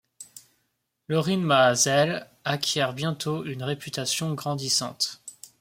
Lorin 1.09 1.41
Maazel 1.43 2.25
acquiert 2.43 2.93
bientôt 2.95 3.45
une 3.45 3.61
réputation 3.61 4.33
grandissante. 4.33 5.21